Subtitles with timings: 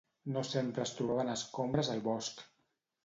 [0.35, 2.43] No sempre es trobaven escombres al bosc.